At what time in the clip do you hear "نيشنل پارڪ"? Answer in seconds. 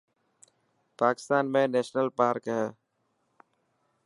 1.75-2.43